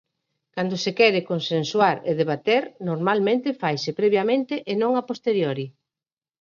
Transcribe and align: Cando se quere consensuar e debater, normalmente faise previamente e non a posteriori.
Cando 0.55 0.75
se 0.83 0.91
quere 0.99 1.27
consensuar 1.31 1.97
e 2.09 2.11
debater, 2.21 2.63
normalmente 2.89 3.57
faise 3.61 3.89
previamente 3.99 4.53
e 4.71 4.73
non 4.81 4.91
a 4.99 5.03
posteriori. 5.09 5.65